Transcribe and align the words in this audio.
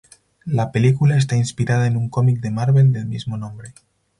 La 0.47 0.71
película 0.71 1.15
está 1.15 1.35
inspirada 1.35 1.85
en 1.85 1.95
un 1.95 2.09
cómic 2.09 2.39
de 2.39 2.49
Marvel 2.49 2.91
del 2.91 3.05
mismo 3.05 3.37
nombre. 3.37 3.75